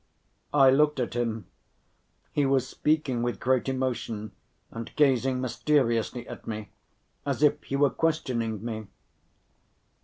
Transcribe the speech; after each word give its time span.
I 0.55 0.71
looked 0.71 0.99
at 0.99 1.13
him; 1.13 1.45
he 2.31 2.43
was 2.43 2.67
speaking 2.67 3.21
with 3.21 3.39
great 3.39 3.69
emotion 3.69 4.31
and 4.71 4.91
gazing 4.95 5.39
mysteriously 5.39 6.27
at 6.27 6.47
me, 6.47 6.71
as 7.23 7.43
if 7.43 7.61
he 7.63 7.75
were 7.75 7.91
questioning 7.91 8.65
me. 8.65 8.87